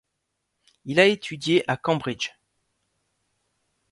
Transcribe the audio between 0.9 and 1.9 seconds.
a étudié à